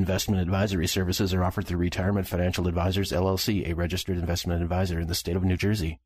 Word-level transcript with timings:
Investment 0.00 0.40
advisory 0.40 0.86
services 0.86 1.34
are 1.34 1.44
offered 1.44 1.66
through 1.66 1.76
Retirement 1.76 2.26
Financial 2.26 2.66
Advisors 2.66 3.12
LLC, 3.12 3.68
a 3.68 3.74
registered 3.74 4.16
investment 4.16 4.62
advisor 4.62 4.98
in 4.98 5.08
the 5.08 5.14
state 5.14 5.36
of 5.36 5.44
New 5.44 5.58
Jersey. 5.58 6.00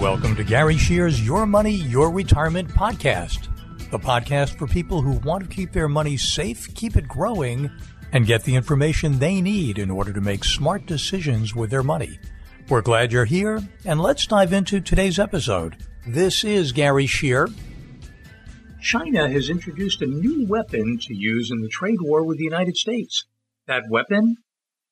Welcome 0.00 0.34
to 0.34 0.42
Gary 0.42 0.76
Scheer's 0.76 1.24
Your 1.24 1.46
Money, 1.46 1.74
Your 1.74 2.10
Retirement 2.10 2.68
podcast, 2.70 3.46
the 3.92 4.00
podcast 4.00 4.58
for 4.58 4.66
people 4.66 5.00
who 5.00 5.20
want 5.20 5.48
to 5.48 5.48
keep 5.48 5.70
their 5.70 5.86
money 5.86 6.16
safe, 6.16 6.74
keep 6.74 6.96
it 6.96 7.06
growing, 7.06 7.70
and 8.10 8.26
get 8.26 8.42
the 8.42 8.56
information 8.56 9.20
they 9.20 9.40
need 9.40 9.78
in 9.78 9.92
order 9.92 10.12
to 10.12 10.20
make 10.20 10.42
smart 10.42 10.86
decisions 10.86 11.54
with 11.54 11.70
their 11.70 11.84
money. 11.84 12.18
We're 12.68 12.82
glad 12.82 13.12
you're 13.12 13.26
here, 13.26 13.60
and 13.84 14.00
let's 14.00 14.26
dive 14.26 14.52
into 14.52 14.80
today's 14.80 15.20
episode. 15.20 15.76
This 16.06 16.42
is 16.42 16.72
Gary 16.72 17.06
Scheer. 17.06 17.48
China 18.80 19.30
has 19.30 19.48
introduced 19.48 20.02
a 20.02 20.06
new 20.06 20.48
weapon 20.48 20.98
to 20.98 21.14
use 21.14 21.48
in 21.52 21.60
the 21.60 21.68
trade 21.68 22.00
war 22.00 22.24
with 22.24 22.38
the 22.38 22.44
United 22.44 22.76
States. 22.76 23.24
That 23.68 23.84
weapon? 23.88 24.34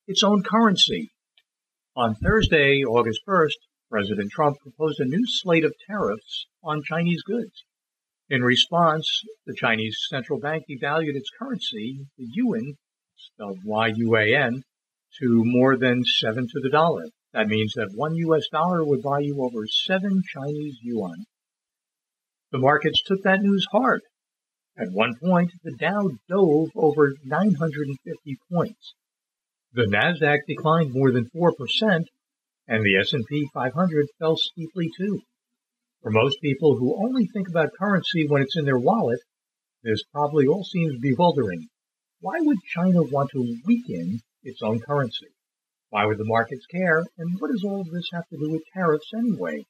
Its 0.07 0.23
own 0.23 0.45
currency. 0.45 1.11
On 1.97 2.15
Thursday, 2.15 2.85
August 2.85 3.23
1st, 3.29 3.57
President 3.91 4.31
Trump 4.31 4.59
proposed 4.63 5.01
a 5.01 5.05
new 5.05 5.25
slate 5.27 5.65
of 5.65 5.75
tariffs 5.85 6.47
on 6.63 6.85
Chinese 6.85 7.23
goods. 7.23 7.65
In 8.29 8.43
response, 8.43 9.25
the 9.47 9.57
Chinese 9.57 9.99
central 10.09 10.39
bank 10.39 10.63
devalued 10.71 11.17
its 11.17 11.31
currency, 11.37 12.07
the 12.19 12.29
yuan, 12.35 12.77
spelled 13.17 13.59
Y-U-A-N, 13.65 14.63
to 15.19 15.43
more 15.45 15.77
than 15.77 16.05
seven 16.05 16.47
to 16.47 16.61
the 16.63 16.71
dollar. 16.71 17.07
That 17.33 17.47
means 17.47 17.73
that 17.75 17.95
one 17.95 18.17
US 18.17 18.49
dollar 18.51 18.85
would 18.85 19.03
buy 19.03 19.21
you 19.21 19.41
over 19.43 19.67
seven 19.67 20.23
Chinese 20.35 20.79
yuan. 20.83 21.25
The 22.51 22.59
markets 22.59 23.03
took 23.07 23.23
that 23.23 23.41
news 23.41 23.67
hard. 23.71 24.03
At 24.77 24.93
one 24.93 25.15
point, 25.23 25.53
the 25.63 25.77
Dow 25.79 26.09
dove 26.29 26.71
over 26.75 27.15
950 27.25 28.37
points. 28.51 28.95
The 29.73 29.87
Nasdaq 29.87 30.39
declined 30.49 30.93
more 30.93 31.13
than 31.13 31.31
4%, 31.31 31.53
and 32.67 32.85
the 32.85 32.97
S&P 32.97 33.49
500 33.55 34.07
fell 34.19 34.37
steeply 34.37 34.91
too. 34.97 35.21
For 36.03 36.11
most 36.11 36.41
people 36.41 36.77
who 36.77 36.97
only 37.05 37.27
think 37.27 37.49
about 37.49 37.75
currency 37.79 38.27
when 38.27 38.43
it's 38.43 38.57
in 38.57 38.65
their 38.65 38.79
wallet, 38.79 39.21
this 39.85 40.03
probably 40.13 40.47
all 40.47 40.65
seems 40.65 40.99
bewildering. 40.99 41.69
Why 42.21 42.41
would 42.41 42.59
China 42.75 43.03
want 43.03 43.31
to 43.31 43.61
weaken 43.65 44.21
its 44.43 44.63
own 44.63 44.81
currency? 44.81 45.29
Why 45.91 46.07
would 46.07 46.19
the 46.19 46.25
markets 46.25 46.67
care? 46.67 47.05
And 47.19 47.39
what 47.41 47.51
does 47.51 47.65
all 47.65 47.81
of 47.81 47.91
this 47.91 48.09
have 48.13 48.27
to 48.29 48.37
do 48.37 48.51
with 48.51 48.63
tariffs 48.73 49.13
anyway? 49.13 49.67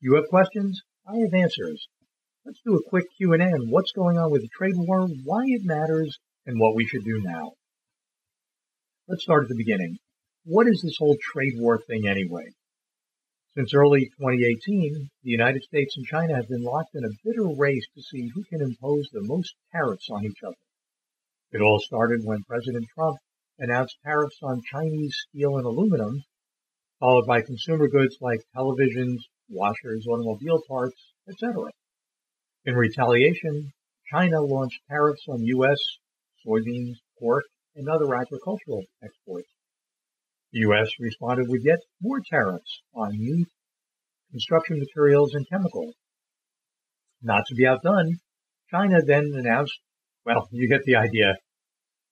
You 0.00 0.14
have 0.14 0.28
questions? 0.28 0.80
I 1.06 1.16
have 1.16 1.34
answers. 1.34 1.88
Let's 2.44 2.60
do 2.64 2.76
a 2.76 2.88
quick 2.88 3.04
Q&A 3.16 3.36
on 3.36 3.68
what's 3.68 3.92
going 3.92 4.16
on 4.16 4.30
with 4.30 4.42
the 4.42 4.48
trade 4.56 4.76
war, 4.76 5.08
why 5.24 5.42
it 5.46 5.64
matters, 5.64 6.16
and 6.46 6.60
what 6.60 6.76
we 6.76 6.86
should 6.86 7.04
do 7.04 7.20
now. 7.20 7.52
Let's 9.08 9.24
start 9.24 9.42
at 9.42 9.48
the 9.48 9.56
beginning. 9.56 9.98
What 10.44 10.68
is 10.68 10.80
this 10.82 10.96
whole 10.98 11.16
trade 11.32 11.54
war 11.56 11.78
thing 11.78 12.06
anyway? 12.06 12.52
Since 13.54 13.74
early 13.74 14.04
2018, 14.20 15.10
the 15.24 15.30
United 15.30 15.64
States 15.64 15.96
and 15.96 16.06
China 16.06 16.36
have 16.36 16.48
been 16.48 16.62
locked 16.62 16.94
in 16.94 17.04
a 17.04 17.18
bitter 17.24 17.48
race 17.56 17.86
to 17.96 18.02
see 18.02 18.28
who 18.28 18.44
can 18.44 18.62
impose 18.62 19.08
the 19.10 19.24
most 19.24 19.52
tariffs 19.72 20.08
on 20.10 20.24
each 20.24 20.42
other. 20.46 20.54
It 21.50 21.60
all 21.60 21.80
started 21.80 22.20
when 22.22 22.44
President 22.44 22.86
Trump 22.94 23.18
announced 23.58 23.96
tariffs 24.04 24.38
on 24.42 24.62
Chinese 24.72 25.16
steel 25.28 25.56
and 25.56 25.66
aluminum, 25.66 26.22
followed 27.00 27.26
by 27.26 27.42
consumer 27.42 27.88
goods 27.88 28.16
like 28.20 28.40
televisions, 28.56 29.18
washers, 29.48 30.06
automobile 30.08 30.60
parts, 30.68 30.96
etc. 31.28 31.70
In 32.64 32.74
retaliation, 32.74 33.72
China 34.12 34.40
launched 34.40 34.80
tariffs 34.88 35.24
on 35.28 35.44
U.S. 35.44 35.78
soybeans, 36.46 36.94
pork, 37.18 37.44
and 37.74 37.88
other 37.88 38.14
agricultural 38.14 38.84
exports. 39.02 39.48
The 40.52 40.60
U.S. 40.60 40.88
responded 40.98 41.46
with 41.48 41.62
yet 41.64 41.78
more 42.00 42.20
tariffs 42.30 42.82
on 42.94 43.18
meat, 43.18 43.48
construction 44.30 44.78
materials, 44.78 45.34
and 45.34 45.46
chemicals. 45.48 45.94
Not 47.22 47.44
to 47.48 47.54
be 47.54 47.66
outdone, 47.66 48.18
China 48.70 48.98
then 49.04 49.32
announced, 49.34 49.78
well, 50.24 50.48
you 50.52 50.68
get 50.68 50.84
the 50.84 50.96
idea, 50.96 51.36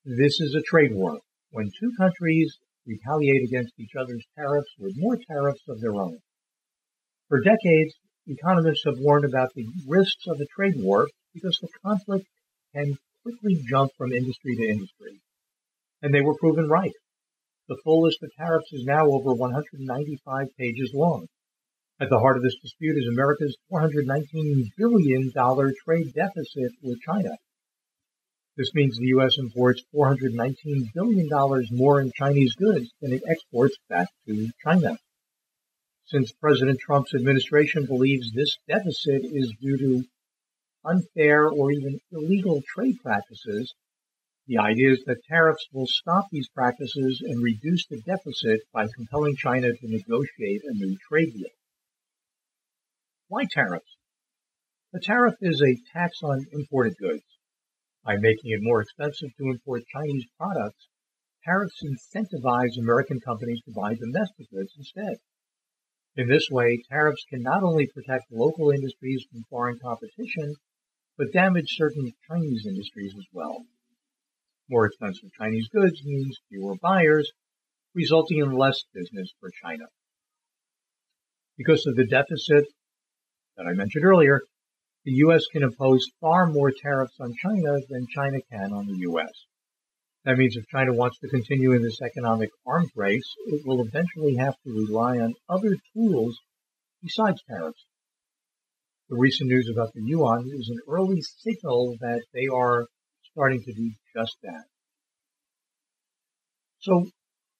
this 0.05 0.41
is 0.41 0.55
a 0.55 0.63
trade 0.63 0.93
war 0.93 1.19
when 1.57 1.71
two 1.81 1.91
countries 1.97 2.59
retaliate 2.87 3.43
against 3.49 3.73
each 3.79 3.97
other's 3.99 4.23
tariffs 4.37 4.69
with 4.79 4.93
more 4.99 5.17
tariffs 5.17 5.63
of 5.71 5.81
their 5.81 5.95
own. 5.95 6.19
For 7.31 7.41
decades, 7.41 7.95
economists 8.27 8.85
have 8.85 8.99
warned 8.99 9.25
about 9.25 9.55
the 9.55 9.67
risks 9.89 10.27
of 10.27 10.39
a 10.39 10.45
trade 10.55 10.75
war 10.77 11.09
because 11.33 11.57
the 11.63 11.69
conflict 11.83 12.27
can 12.75 12.99
quickly 13.23 13.59
jump 13.71 13.91
from 13.97 14.13
industry 14.13 14.55
to 14.55 14.69
industry. 14.69 15.19
And 16.03 16.13
they 16.13 16.21
were 16.21 16.37
proven 16.37 16.69
right. 16.69 16.93
The 17.71 17.81
full 17.83 18.03
list 18.03 18.23
of 18.23 18.31
tariffs 18.37 18.71
is 18.75 18.85
now 18.85 19.07
over 19.07 19.33
195 19.33 20.49
pages 20.59 20.91
long. 20.93 21.27
At 21.99 22.11
the 22.11 22.19
heart 22.19 22.37
of 22.37 22.43
this 22.43 22.61
dispute 22.61 22.99
is 22.99 23.09
America's 23.09 23.57
$419 23.73 24.69
billion 24.77 25.33
trade 25.33 26.13
deficit 26.13 26.73
with 26.83 27.01
China. 27.01 27.31
This 28.57 28.73
means 28.73 28.97
the 28.97 29.09
U.S. 29.09 29.37
imports 29.39 29.83
$419 29.95 30.93
billion 30.95 31.29
more 31.73 32.01
in 32.01 32.11
Chinese 32.17 32.55
goods 32.55 32.91
than 33.03 33.13
it 33.13 33.23
exports 33.29 33.77
back 33.91 34.09
to 34.27 34.49
China. 34.65 34.97
Since 36.07 36.33
President 36.33 36.79
Trump's 36.81 37.15
administration 37.15 37.85
believes 37.85 38.33
this 38.33 38.57
deficit 38.67 39.25
is 39.25 39.53
due 39.61 39.77
to 39.77 40.05
unfair 40.87 41.49
or 41.49 41.71
even 41.71 41.99
illegal 42.11 42.63
trade 42.75 42.97
practices, 43.03 43.75
the 44.47 44.59
idea 44.59 44.93
is 44.93 45.05
that 45.05 45.25
tariffs 45.29 45.67
will 45.73 45.89
stop 45.89 46.29
these 46.31 46.49
practices 46.49 47.21
and 47.27 47.43
reduce 47.43 47.87
the 47.89 48.01
deficit 48.01 48.61
by 48.73 48.87
compelling 48.97 49.37
China 49.37 49.73
to 49.73 49.89
negotiate 49.89 50.63
a 50.65 50.73
new 50.73 50.97
trade 51.09 51.35
deal. 51.35 51.51
Why 53.29 53.45
tariffs? 53.51 53.97
A 54.95 55.01
tariff 55.01 55.35
is 55.43 55.61
a 55.61 55.77
tax 55.93 56.23
on 56.23 56.47
imported 56.53 56.97
goods. 56.97 57.25
By 58.07 58.15
making 58.19 58.53
it 58.53 58.63
more 58.63 58.81
expensive 58.83 59.31
to 59.37 59.51
import 59.51 59.83
Chinese 59.93 60.27
products, 60.39 60.87
tariffs 61.45 61.83
incentivize 61.83 62.79
American 62.79 63.19
companies 63.19 63.61
to 63.65 63.73
buy 63.73 63.95
domestic 63.95 64.49
goods 64.49 64.73
instead. 64.79 65.17
In 66.15 66.29
this 66.29 66.49
way, 66.49 66.81
tariffs 66.89 67.25
can 67.29 67.43
not 67.43 67.65
only 67.65 67.89
protect 67.89 68.31
local 68.31 68.71
industries 68.71 69.27
from 69.29 69.43
foreign 69.51 69.81
competition, 69.81 70.55
but 71.19 71.33
damage 71.33 71.67
certain 71.71 72.13
Chinese 72.31 72.65
industries 72.65 73.13
as 73.19 73.27
well. 73.33 73.67
More 74.71 74.87
expensive 74.87 75.33
Chinese 75.37 75.69
goods 75.69 76.05
means 76.05 76.39
fewer 76.49 76.77
buyers, 76.81 77.33
resulting 77.93 78.39
in 78.39 78.53
less 78.53 78.85
business 78.95 79.35
for 79.41 79.51
China. 79.51 79.87
Because 81.59 81.85
of 81.89 81.97
the 81.97 82.07
deficit 82.07 82.67
that 83.57 83.67
I 83.67 83.73
mentioned 83.73 84.05
earlier, 84.05 84.43
the 85.07 85.13
U.S. 85.13 85.45
can 85.53 85.63
impose 85.63 86.05
far 86.21 86.47
more 86.47 86.73
tariffs 86.83 87.15
on 87.21 87.33
China 87.41 87.79
than 87.89 88.09
China 88.13 88.39
can 88.51 88.73
on 88.73 88.87
the 88.87 88.99
U.S. 89.03 89.31
That 90.25 90.37
means 90.37 90.57
if 90.57 90.67
China 90.67 90.93
wants 90.93 91.21
to 91.21 91.29
continue 91.29 91.73
in 91.73 91.83
this 91.83 92.03
economic 92.03 92.51
arms 92.67 92.91
race, 92.97 93.23
it 93.47 93.65
will 93.65 93.87
eventually 93.87 94.35
have 94.35 94.57
to 94.65 94.73
rely 94.73 95.19
on 95.19 95.35
other 95.49 95.77
tools 95.95 96.37
besides 97.01 97.41
tariffs. 97.49 97.87
The 99.09 99.17
recent 99.17 99.49
news 99.49 99.71
about 99.73 99.93
the 99.95 100.03
yuan 100.03 100.51
is 100.53 100.69
an 100.71 100.81
early 100.89 101.23
signal 101.23 101.95
that 102.01 102.23
they 102.35 102.49
are 102.53 102.87
starting 103.31 103.63
to 103.63 103.73
do 103.73 103.93
just 104.13 104.35
that. 104.43 104.65
So, 106.81 107.07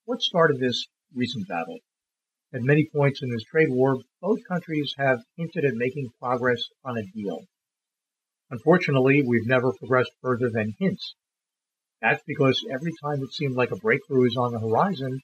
what 0.03 0.21
started 0.21 0.59
this 0.59 0.85
recent 1.15 1.47
battle? 1.47 1.77
At 2.53 2.63
many 2.63 2.89
points 2.93 3.21
in 3.21 3.29
this 3.29 3.43
trade 3.43 3.69
war, 3.69 3.97
both 4.21 4.47
countries 4.47 4.93
have 4.97 5.19
hinted 5.35 5.65
at 5.65 5.73
making 5.75 6.11
progress 6.19 6.63
on 6.83 6.97
a 6.97 7.03
deal. 7.03 7.45
Unfortunately, 8.49 9.21
we've 9.21 9.45
never 9.45 9.73
progressed 9.73 10.13
further 10.21 10.49
than 10.49 10.75
hints. 10.79 11.15
That's 12.01 12.23
because 12.25 12.65
every 12.71 12.93
time 13.01 13.21
it 13.21 13.33
seemed 13.33 13.55
like 13.55 13.71
a 13.71 13.75
breakthrough 13.75 14.27
is 14.27 14.37
on 14.37 14.53
the 14.53 14.61
horizon, 14.61 15.19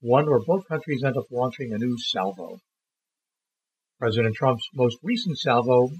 one 0.00 0.28
or 0.28 0.40
both 0.42 0.66
countries 0.66 1.04
end 1.04 1.18
up 1.18 1.30
launching 1.30 1.74
a 1.74 1.78
new 1.78 1.98
salvo. 1.98 2.58
President 3.98 4.34
Trump's 4.34 4.66
most 4.72 4.96
recent 5.02 5.36
salvo 5.36 5.90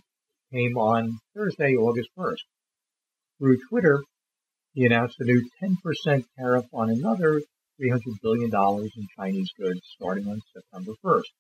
came 0.51 0.79
on 0.79 1.19
Thursday, 1.35 1.75
August 1.75 2.09
1st. 2.17 2.45
Through 3.39 3.59
Twitter, 3.69 4.03
he 4.73 4.87
announced 4.87 5.21
a 5.21 5.25
new 5.25 5.47
10% 5.63 6.25
tariff 6.39 6.65
on 6.73 6.89
another 6.89 7.43
$300 7.81 8.01
billion 8.23 8.51
in 8.53 9.07
Chinese 9.17 9.51
goods 9.59 9.81
starting 9.97 10.27
on 10.27 10.41
September 10.53 10.93
1st. 11.05 11.31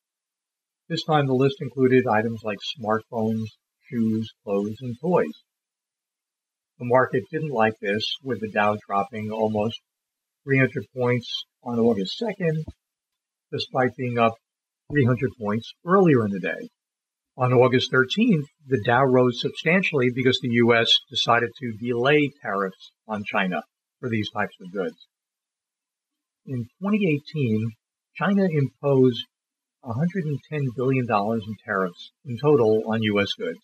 This 0.88 1.04
time 1.04 1.26
the 1.26 1.34
list 1.34 1.56
included 1.60 2.06
items 2.06 2.40
like 2.42 2.58
smartphones, 2.78 3.46
shoes, 3.90 4.28
clothes, 4.44 4.76
and 4.81 4.96
toys. 5.00 5.44
The 6.78 6.87
market 6.87 7.25
didn't 7.31 7.52
like 7.52 7.75
this, 7.82 8.02
with 8.25 8.40
the 8.40 8.50
Dow 8.50 8.76
dropping 8.87 9.31
almost 9.31 9.78
300 10.44 10.70
points 10.96 11.44
on 11.62 11.78
August 11.78 12.20
2nd, 12.22 12.64
despite 13.52 13.94
being 13.96 14.19
up 14.19 14.32
300 14.90 15.31
points 15.38 15.72
earlier 15.84 16.25
in 16.25 16.32
the 16.32 16.40
day. 16.40 16.69
On 17.36 17.52
August 17.52 17.93
13th, 17.93 18.46
the 18.66 18.82
Dow 18.84 19.04
rose 19.04 19.40
substantially 19.40 20.10
because 20.14 20.38
the 20.40 20.54
U.S. 20.64 20.90
decided 21.10 21.50
to 21.58 21.72
delay 21.78 22.31
tariffs 22.43 22.93
on 23.06 23.25
China 23.25 23.62
for 24.00 24.08
these 24.08 24.31
types 24.31 24.56
of 24.60 24.72
goods. 24.72 25.06
In 26.46 26.64
2018, 26.81 27.70
China 28.16 28.48
imposed 28.50 29.26
$110 29.84 30.75
billion 30.75 31.06
in 31.06 31.56
tariffs 31.66 32.12
in 32.25 32.38
total 32.38 32.82
on 32.90 33.02
U.S. 33.02 33.34
goods. 33.34 33.60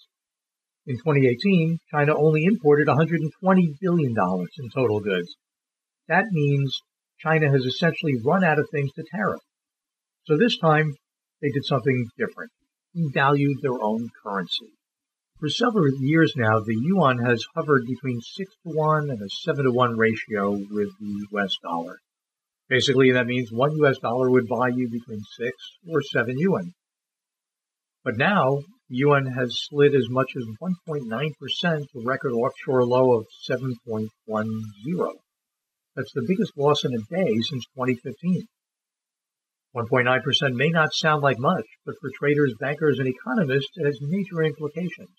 In 0.87 0.97
2018, 0.99 1.79
China 1.91 2.15
only 2.15 2.45
imported 2.45 2.87
$120 2.87 3.79
billion 3.81 4.15
in 4.15 4.71
total 4.75 5.01
goods. 5.01 5.37
That 6.09 6.27
means 6.31 6.79
China 7.19 7.51
has 7.51 7.65
essentially 7.65 8.21
run 8.23 8.45
out 8.45 8.59
of 8.59 8.69
things 8.71 8.93
to 8.93 9.05
tariff. 9.11 9.41
So 10.25 10.37
this 10.37 10.59
time, 10.59 10.93
they 11.41 11.49
did 11.49 11.65
something 11.65 12.07
different. 12.19 12.53
They 12.95 13.05
valued 13.15 13.57
their 13.63 13.83
own 13.83 14.11
currency. 14.23 14.73
For 15.41 15.49
several 15.49 15.89
years 16.01 16.35
now, 16.37 16.61
the 16.61 16.77
yuan 16.77 17.19
has 17.25 17.43
hovered 17.55 17.87
between 17.87 18.21
6 18.21 18.55
to 18.65 18.71
1 18.71 19.11
and 19.11 19.23
a 19.23 19.29
7 19.45 19.65
to 19.65 19.73
1 19.73 19.97
ratio 19.97 20.51
with 20.51 20.91
the 21.01 21.27
US 21.33 21.57
dollar. 21.63 22.01
Basically, 22.69 23.13
that 23.13 23.27
means 23.27 23.51
one 23.53 23.77
US 23.85 23.99
dollar 23.99 24.31
would 24.31 24.49
buy 24.49 24.69
you 24.75 24.89
between 24.91 25.21
6 25.21 25.51
or 25.89 26.03
7 26.03 26.35
yuan. 26.39 26.73
But 28.03 28.17
now, 28.17 28.63
yuan 28.89 29.27
has 29.27 29.51
slid 29.69 29.95
as 29.95 30.09
much 30.09 30.33
as 30.37 30.45
1.9% 30.61 31.89
to 31.93 32.03
record 32.05 32.33
offshore 32.33 32.85
low 32.85 33.19
of 33.19 33.27
7.10. 33.49 34.09
That's 35.95 36.13
the 36.13 36.27
biggest 36.27 36.53
loss 36.57 36.85
in 36.85 36.93
a 36.93 36.99
day 36.99 37.33
since 37.43 37.65
2015. 37.75 38.47
1.9% 39.75 40.55
may 40.55 40.69
not 40.69 40.93
sound 40.93 41.23
like 41.23 41.39
much, 41.39 41.67
but 41.85 41.95
for 42.01 42.11
traders, 42.19 42.55
bankers, 42.59 42.99
and 42.99 43.09
economists, 43.09 43.77
it 43.77 43.87
has 43.87 43.99
major 44.01 44.43
implications. 44.43 45.15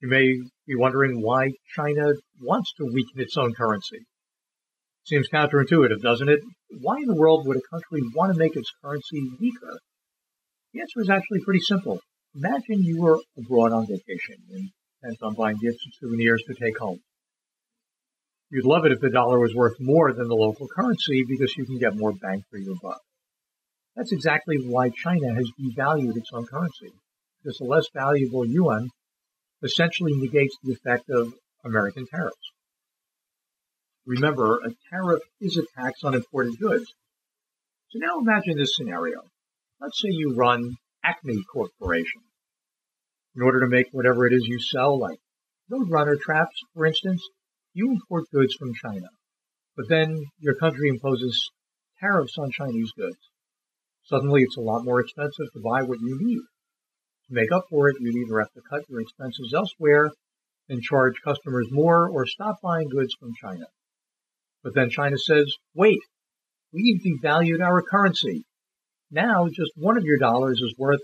You 0.00 0.08
may 0.08 0.26
be 0.66 0.76
wondering 0.76 1.22
why 1.22 1.50
China 1.74 2.12
wants 2.40 2.72
to 2.76 2.84
weaken 2.84 3.20
its 3.20 3.36
own 3.36 3.54
currency. 3.54 4.00
Seems 5.08 5.26
counterintuitive, 5.32 6.02
doesn't 6.02 6.28
it? 6.28 6.40
Why 6.82 6.98
in 6.98 7.06
the 7.06 7.16
world 7.16 7.46
would 7.46 7.56
a 7.56 7.62
country 7.72 8.02
want 8.14 8.30
to 8.30 8.38
make 8.38 8.54
its 8.54 8.70
currency 8.84 9.22
weaker? 9.40 9.78
The 10.74 10.80
answer 10.82 11.00
is 11.00 11.08
actually 11.08 11.40
pretty 11.46 11.60
simple. 11.60 11.98
Imagine 12.34 12.84
you 12.84 13.00
were 13.00 13.18
abroad 13.38 13.72
on 13.72 13.86
vacation 13.86 14.36
and 14.50 14.68
bent 15.02 15.16
on 15.22 15.32
buying 15.32 15.56
gifts 15.62 15.82
and 15.82 15.94
souvenirs 15.98 16.42
to 16.46 16.54
take 16.62 16.76
home. 16.78 17.00
You'd 18.50 18.66
love 18.66 18.84
it 18.84 18.92
if 18.92 19.00
the 19.00 19.08
dollar 19.08 19.38
was 19.40 19.54
worth 19.54 19.76
more 19.80 20.12
than 20.12 20.28
the 20.28 20.34
local 20.34 20.68
currency 20.68 21.24
because 21.26 21.56
you 21.56 21.64
can 21.64 21.78
get 21.78 21.96
more 21.96 22.12
bang 22.12 22.42
for 22.50 22.58
your 22.58 22.76
buck. 22.82 23.00
That's 23.96 24.12
exactly 24.12 24.58
why 24.58 24.90
China 24.90 25.34
has 25.34 25.50
devalued 25.58 26.18
its 26.18 26.28
own 26.34 26.44
currency, 26.44 26.92
because 27.42 27.56
the 27.56 27.64
less 27.64 27.86
valuable 27.94 28.44
yuan 28.44 28.90
essentially 29.62 30.12
negates 30.16 30.54
the 30.62 30.74
effect 30.74 31.08
of 31.08 31.32
American 31.64 32.04
tariffs. 32.06 32.52
Remember, 34.08 34.60
a 34.64 34.70
tariff 34.88 35.20
is 35.38 35.58
a 35.58 35.78
tax 35.78 36.02
on 36.02 36.14
imported 36.14 36.58
goods. 36.58 36.86
So 37.90 37.98
now 37.98 38.18
imagine 38.18 38.56
this 38.56 38.74
scenario. 38.74 39.20
Let's 39.82 40.00
say 40.00 40.08
you 40.08 40.34
run 40.34 40.76
Acme 41.04 41.44
Corporation. 41.52 42.22
In 43.36 43.42
order 43.42 43.60
to 43.60 43.66
make 43.66 43.88
whatever 43.92 44.26
it 44.26 44.32
is 44.32 44.46
you 44.46 44.58
sell, 44.60 44.98
like 44.98 45.18
Roadrunner 45.70 46.18
traps, 46.18 46.56
for 46.72 46.86
instance, 46.86 47.22
you 47.74 47.90
import 47.90 48.24
goods 48.32 48.54
from 48.54 48.72
China. 48.82 49.08
But 49.76 49.90
then 49.90 50.24
your 50.38 50.54
country 50.54 50.88
imposes 50.88 51.50
tariffs 52.00 52.38
on 52.38 52.50
Chinese 52.50 52.90
goods. 52.96 53.18
Suddenly 54.04 54.40
it's 54.42 54.56
a 54.56 54.62
lot 54.62 54.86
more 54.86 55.00
expensive 55.00 55.52
to 55.52 55.60
buy 55.60 55.82
what 55.82 56.00
you 56.00 56.16
need. 56.18 56.40
To 57.28 57.34
make 57.34 57.52
up 57.52 57.64
for 57.68 57.90
it, 57.90 57.96
you'd 58.00 58.16
either 58.16 58.38
have 58.38 58.52
to 58.54 58.62
cut 58.70 58.88
your 58.88 59.02
expenses 59.02 59.52
elsewhere 59.54 60.10
and 60.70 60.80
charge 60.80 61.20
customers 61.22 61.68
more 61.70 62.08
or 62.08 62.24
stop 62.24 62.56
buying 62.62 62.88
goods 62.88 63.14
from 63.20 63.34
China. 63.38 63.66
But 64.62 64.74
then 64.74 64.90
China 64.90 65.16
says, 65.16 65.52
wait, 65.74 66.00
we've 66.72 67.00
devalued 67.00 67.62
our 67.62 67.82
currency. 67.82 68.44
Now 69.10 69.46
just 69.48 69.72
one 69.76 69.96
of 69.96 70.04
your 70.04 70.18
dollars 70.18 70.60
is 70.60 70.74
worth 70.76 71.00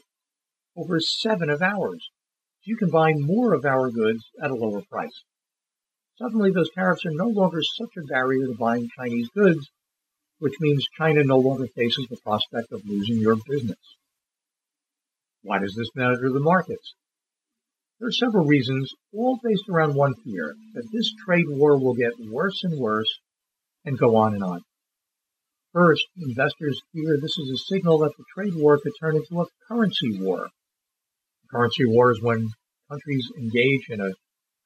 over 0.77 0.99
seven 1.01 1.51
of 1.51 1.63
ours. 1.63 2.09
So 2.61 2.71
you 2.71 2.77
can 2.77 2.91
buy 2.91 3.13
more 3.15 3.55
of 3.55 3.65
our 3.65 3.91
goods 3.91 4.25
at 4.43 4.51
a 4.51 4.55
lower 4.55 4.83
price. 4.91 5.23
Suddenly 6.19 6.51
those 6.53 6.71
tariffs 6.75 7.05
are 7.07 7.11
no 7.13 7.29
longer 7.29 7.61
such 7.63 7.97
a 7.97 8.07
barrier 8.07 8.47
to 8.47 8.55
buying 8.59 8.89
Chinese 8.97 9.29
goods, 9.35 9.71
which 10.39 10.55
means 10.61 10.85
China 10.99 11.25
no 11.25 11.39
longer 11.39 11.67
faces 11.75 12.07
the 12.09 12.19
prospect 12.25 12.73
of 12.73 12.83
losing 12.85 13.19
your 13.19 13.37
business. 13.49 13.79
Why 15.43 15.59
does 15.59 15.75
this 15.75 15.91
matter 15.95 16.17
to 16.21 16.33
the 16.33 16.41
markets? 16.41 16.95
There 17.99 18.09
are 18.09 18.13
several 18.13 18.47
reasons, 18.47 18.91
all 19.13 19.39
based 19.43 19.69
around 19.69 19.95
one 19.95 20.15
fear, 20.25 20.55
that 20.75 20.89
this 20.93 21.13
trade 21.25 21.47
war 21.49 21.79
will 21.79 21.95
get 21.95 22.13
worse 22.31 22.63
and 22.65 22.79
worse 22.79 23.21
and 23.85 23.99
go 23.99 24.17
on 24.17 24.35
and 24.35 24.43
on. 24.43 24.61
First, 25.73 26.07
investors 26.17 26.81
fear 26.93 27.19
this 27.21 27.37
is 27.39 27.51
a 27.51 27.75
signal 27.75 27.99
that 27.99 28.13
the 28.17 28.25
trade 28.35 28.55
war 28.55 28.79
could 28.81 28.93
turn 29.01 29.17
into 29.17 29.41
a 29.41 29.47
currency 29.69 30.21
war. 30.21 30.47
A 30.47 31.49
currency 31.51 31.85
war 31.85 32.13
is 32.13 32.23
when 32.23 32.49
countries 32.89 33.29
engage 33.37 33.89
in 33.89 34.01
a 34.01 34.13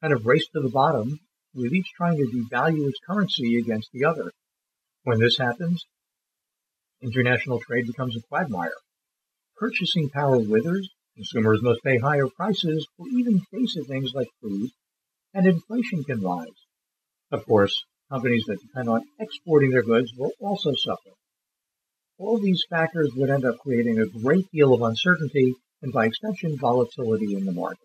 kind 0.03 0.13
of 0.13 0.27
race 0.27 0.47
to 0.55 0.61
the 0.61 0.69
bottom, 0.69 1.19
with 1.55 1.73
each 1.73 1.89
trying 1.97 2.19
to 2.19 2.27
devalue 2.27 2.87
its 2.87 2.99
currency 3.09 3.59
against 3.59 3.89
the 3.93 4.05
other. 4.05 4.31
When 5.05 5.19
this 5.19 5.39
happens, 5.39 5.83
international 7.03 7.61
trade 7.61 7.87
becomes 7.87 8.17
a 8.17 8.21
quagmire. 8.29 8.77
Purchasing 9.57 10.11
power 10.11 10.39
withers, 10.39 10.89
consumers 11.17 11.63
must 11.63 11.83
pay 11.83 11.99
higher 11.99 12.29
prices 12.37 12.87
for 12.97 13.07
even 13.09 13.41
basic 13.51 13.87
things 13.87 14.13
like 14.15 14.29
food, 14.43 14.71
and 15.35 15.47
inflation 15.47 16.05
can 16.05 16.21
rise. 16.21 16.47
Of 17.33 17.47
course, 17.47 17.85
companies 18.11 18.45
that 18.47 18.61
depend 18.61 18.89
on 18.89 19.03
exporting 19.19 19.71
their 19.71 19.83
goods 19.83 20.13
will 20.17 20.33
also 20.41 20.73
suffer. 20.75 21.11
All 22.19 22.39
these 22.39 22.63
factors 22.71 23.11
would 23.15 23.31
end 23.31 23.45
up 23.45 23.59
creating 23.59 23.99
a 23.99 24.19
great 24.23 24.47
deal 24.53 24.75
of 24.75 24.83
uncertainty 24.83 25.55
and 25.83 25.93
by 25.93 26.07
extension 26.07 26.57
volatility 26.59 27.35
in 27.35 27.45
the 27.45 27.53
markets. 27.53 27.85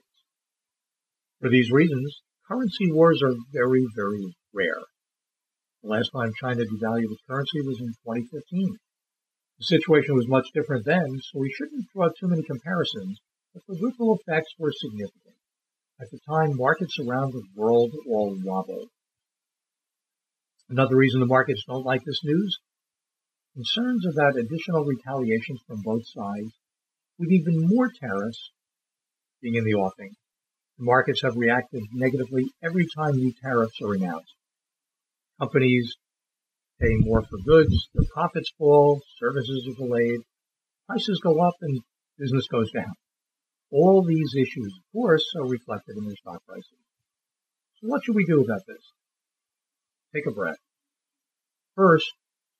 For 1.40 1.50
these 1.50 1.72
reasons, 1.72 2.22
currency 2.48 2.92
wars 2.92 3.22
are 3.22 3.36
very, 3.52 3.86
very 3.96 4.34
rare. 4.54 4.82
The 5.84 5.90
last 5.90 6.10
time 6.16 6.32
China 6.40 6.64
devalued 6.64 7.12
its 7.12 7.22
currency 7.28 7.62
was 7.62 7.80
in 7.82 7.88
2015. 8.06 8.78
The 9.60 9.66
situation 9.66 10.16
was 10.16 10.28
much 10.28 10.48
different 10.54 10.86
then, 10.86 11.20
so 11.20 11.40
we 11.40 11.52
shouldn't 11.52 11.90
draw 11.94 12.10
too 12.10 12.28
many 12.28 12.44
comparisons, 12.44 13.20
but 13.54 13.62
the 13.68 13.78
ripple 13.82 14.18
effects 14.18 14.54
were 14.58 14.72
significant. 14.72 15.36
At 16.00 16.10
the 16.10 16.20
time, 16.28 16.58
markets 16.58 16.98
around 17.00 17.34
the 17.34 17.44
world 17.56 17.92
all 18.08 18.36
wobbled. 18.44 18.90
Another 20.70 20.96
reason 20.96 21.20
the 21.20 21.26
markets 21.26 21.64
don't 21.68 21.86
like 21.86 22.04
this 22.04 22.24
news? 22.24 22.58
Concerns 23.54 24.06
about 24.06 24.38
additional 24.38 24.86
retaliations 24.86 25.62
from 25.68 25.82
both 25.84 26.08
sides, 26.08 26.54
with 27.20 27.32
even 27.32 27.68
more 27.68 27.92
tariffs 28.00 28.52
being 29.42 29.56
in 29.56 29.66
the 29.66 29.76
offing. 29.76 30.12
The 30.78 30.86
markets 30.86 31.22
have 31.22 31.36
reacted 31.36 31.84
negatively 31.94 32.46
every 32.64 32.88
time 32.98 33.16
new 33.16 33.34
tariffs 33.44 33.80
are 33.82 33.94
announced. 33.94 34.34
Companies 35.40 35.96
pay 36.80 36.96
more 36.98 37.22
for 37.22 37.38
goods, 37.46 37.90
their 37.94 38.08
profits 38.14 38.52
fall, 38.58 39.02
services 39.20 39.68
are 39.68 39.86
delayed, 39.86 40.22
prices 40.88 41.20
go 41.22 41.40
up, 41.46 41.56
and 41.62 41.82
business 42.18 42.48
goes 42.48 42.72
down. 42.72 42.94
All 43.72 44.04
these 44.04 44.34
issues, 44.36 44.74
of 44.78 44.92
course, 44.92 45.26
are 45.36 45.48
reflected 45.48 45.98
in 45.98 46.06
their 46.06 46.16
stock 46.16 46.44
prices. 46.46 46.80
So 47.82 47.88
what 47.88 48.04
should 48.04 48.16
we 48.16 48.26
do 48.26 48.42
about 48.42 48.62
this? 48.68 48.82
Take 50.14 50.26
a 50.28 50.32
breath. 50.32 50.58
First, 51.76 52.12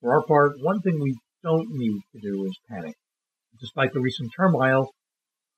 for 0.02 0.14
our 0.14 0.26
part, 0.26 0.54
one 0.60 0.82
thing 0.82 1.00
we 1.00 1.16
don't 1.44 1.70
need 1.70 2.02
to 2.14 2.20
do 2.22 2.46
is 2.46 2.58
panic. 2.70 2.96
Despite 3.60 3.94
the 3.94 4.02
recent 4.02 4.32
turmoil, 4.36 4.90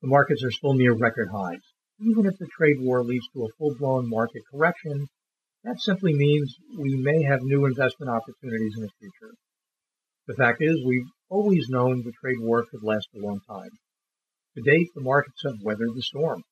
the 0.02 0.08
markets 0.08 0.44
are 0.44 0.50
still 0.50 0.74
near 0.74 0.94
record 0.94 1.28
highs. 1.32 1.62
Even 2.00 2.26
if 2.26 2.36
the 2.38 2.48
trade 2.56 2.76
war 2.80 3.02
leads 3.02 3.26
to 3.32 3.44
a 3.44 3.52
full-blown 3.58 4.08
market 4.10 4.42
correction, 4.52 5.06
that 5.64 5.80
simply 5.80 6.12
means 6.12 6.54
we 6.78 6.96
may 6.96 7.22
have 7.22 7.40
new 7.42 7.64
investment 7.64 8.10
opportunities 8.10 8.74
in 8.76 8.82
the 8.82 8.90
future. 9.00 9.34
The 10.28 10.34
fact 10.34 10.58
is, 10.60 10.84
we've 10.84 11.08
always 11.30 11.68
known 11.68 12.02
the 12.02 12.12
trade 12.20 12.38
war 12.40 12.64
could 12.70 12.82
last 12.82 13.08
a 13.14 13.24
long 13.24 13.40
time. 13.48 13.70
To 14.56 14.62
date, 14.62 14.88
the 14.94 15.02
markets 15.02 15.40
have 15.44 15.64
weathered 15.64 15.94
the 15.94 16.02
storm. 16.02 16.42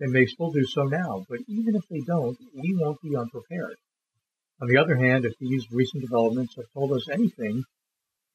They 0.00 0.06
may 0.08 0.26
still 0.26 0.50
do 0.50 0.64
so 0.64 0.84
now, 0.84 1.24
but 1.28 1.38
even 1.46 1.76
if 1.76 1.82
they 1.88 2.00
don't, 2.06 2.36
we 2.54 2.76
won't 2.78 3.00
be 3.02 3.16
unprepared. 3.16 3.76
On 4.62 4.68
the 4.68 4.78
other 4.78 4.94
hand, 4.94 5.24
if 5.24 5.32
these 5.40 5.66
recent 5.72 6.04
developments 6.04 6.54
have 6.54 6.70
told 6.72 6.92
us 6.92 7.08
anything, 7.10 7.64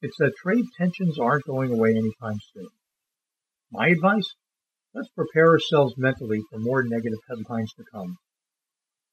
it's 0.02 0.18
that 0.18 0.36
trade 0.36 0.66
tensions 0.76 1.18
aren't 1.18 1.46
going 1.46 1.72
away 1.72 1.88
anytime 1.92 2.36
soon. 2.52 2.68
My 3.72 3.88
advice? 3.88 4.28
Let's 4.92 5.08
prepare 5.16 5.52
ourselves 5.52 5.94
mentally 5.96 6.40
for 6.50 6.58
more 6.58 6.82
negative 6.84 7.18
headlines 7.30 7.72
to 7.78 7.84
come. 7.90 8.18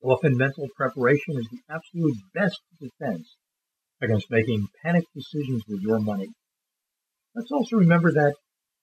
Often 0.03 0.35
mental 0.35 0.67
preparation 0.75 1.37
is 1.37 1.47
the 1.49 1.73
absolute 1.73 2.17
best 2.33 2.59
defense 2.81 3.37
against 4.01 4.29
making 4.29 4.67
panic 4.83 5.05
decisions 5.15 5.63
with 5.69 5.79
your 5.83 6.01
money. 6.01 6.27
Let's 7.33 7.51
also 7.53 7.77
remember 7.77 8.11
that 8.11 8.35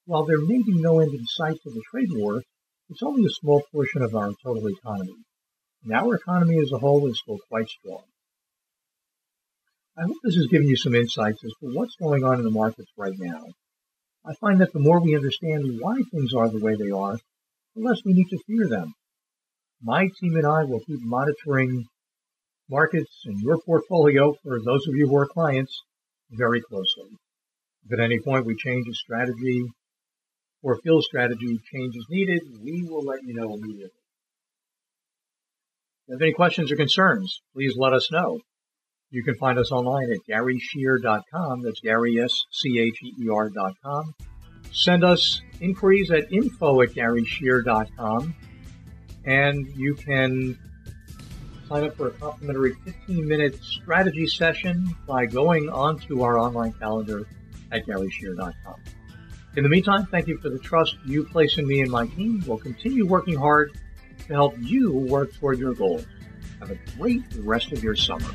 While 0.05 0.25
there 0.25 0.39
may 0.39 0.57
be 0.57 0.81
no 0.81 0.99
end 0.99 1.13
in 1.13 1.25
sight 1.27 1.57
to 1.63 1.69
the 1.69 1.83
trade 1.91 2.09
war, 2.11 2.41
it's 2.89 3.03
only 3.03 3.25
a 3.25 3.39
small 3.41 3.61
portion 3.71 4.01
of 4.01 4.15
our 4.15 4.31
total 4.43 4.67
economy. 4.67 5.21
And 5.83 5.93
our 5.93 6.15
economy 6.15 6.57
as 6.57 6.71
a 6.73 6.79
whole 6.79 7.07
is 7.07 7.21
still 7.21 7.37
quite 7.47 7.69
strong. 7.69 8.03
I 9.95 10.03
hope 10.03 10.17
this 10.23 10.35
has 10.35 10.47
given 10.47 10.67
you 10.67 10.75
some 10.75 10.95
insights 10.95 11.43
as 11.43 11.51
to 11.59 11.67
what's 11.73 11.95
going 11.97 12.23
on 12.23 12.39
in 12.39 12.43
the 12.43 12.49
markets 12.49 12.91
right 12.97 13.13
now. 13.17 13.45
I 14.25 14.33
find 14.41 14.59
that 14.61 14.73
the 14.73 14.79
more 14.79 14.99
we 14.99 15.15
understand 15.15 15.79
why 15.79 16.01
things 16.09 16.33
are 16.33 16.49
the 16.49 16.59
way 16.59 16.75
they 16.75 16.89
are, 16.89 17.19
the 17.75 17.81
less 17.81 18.03
we 18.03 18.13
need 18.13 18.29
to 18.29 18.39
fear 18.47 18.67
them. 18.67 18.93
My 19.83 20.07
team 20.19 20.35
and 20.35 20.47
I 20.47 20.63
will 20.63 20.79
keep 20.79 21.01
monitoring 21.01 21.85
markets 22.69 23.21
and 23.25 23.39
your 23.41 23.59
portfolio 23.59 24.33
for 24.41 24.59
those 24.59 24.87
of 24.87 24.95
you 24.95 25.07
who 25.07 25.17
are 25.17 25.27
clients 25.27 25.83
very 26.31 26.61
closely. 26.61 27.09
If 27.85 27.93
at 27.93 27.99
any 27.99 28.19
point 28.19 28.45
we 28.45 28.55
change 28.55 28.87
a 28.87 28.93
strategy 28.93 29.63
or 30.63 30.77
feel 30.77 31.01
strategy 31.03 31.59
change 31.71 31.95
is 31.95 32.07
needed, 32.09 32.41
we 32.63 32.83
will 32.83 33.03
let 33.03 33.21
you 33.23 33.35
know 33.35 33.53
immediately. 33.53 33.91
If 36.07 36.07
you 36.07 36.13
have 36.13 36.21
any 36.21 36.33
questions 36.33 36.71
or 36.71 36.77
concerns, 36.77 37.41
please 37.53 37.75
let 37.77 37.93
us 37.93 38.11
know. 38.11 38.39
You 39.13 39.23
can 39.23 39.35
find 39.35 39.59
us 39.59 39.71
online 39.71 40.11
at 40.11 40.25
garyscheer.com. 40.27 41.61
That's 41.61 41.79
Gary, 41.81 42.19
S-C-H-E-E-R.com. 42.19 44.15
Send 44.71 45.03
us 45.03 45.39
inquiries 45.61 46.09
at 46.09 46.33
info 46.33 46.81
at 46.81 46.89
garyscheer.com. 46.89 48.33
And 49.23 49.67
you 49.75 49.93
can 49.93 50.57
sign 51.69 51.83
up 51.83 51.95
for 51.95 52.07
a 52.07 52.11
complimentary 52.11 52.73
15-minute 52.73 53.63
strategy 53.63 54.25
session 54.25 54.95
by 55.07 55.27
going 55.27 55.69
onto 55.69 56.23
our 56.23 56.39
online 56.39 56.73
calendar 56.73 57.27
at 57.71 57.85
garyscheer.com. 57.85 58.81
In 59.55 59.61
the 59.61 59.69
meantime, 59.69 60.07
thank 60.07 60.27
you 60.27 60.39
for 60.39 60.49
the 60.49 60.57
trust 60.57 60.95
you 61.05 61.23
place 61.25 61.59
in 61.59 61.67
me 61.67 61.81
and 61.81 61.91
my 61.91 62.07
team. 62.07 62.43
We'll 62.47 62.57
continue 62.57 63.05
working 63.05 63.35
hard 63.35 63.77
to 64.25 64.33
help 64.33 64.55
you 64.59 64.91
work 64.91 65.35
toward 65.35 65.59
your 65.59 65.75
goals. 65.75 66.07
Have 66.59 66.71
a 66.71 66.79
great 66.97 67.21
rest 67.37 67.71
of 67.71 67.83
your 67.83 67.95
summer. 67.95 68.33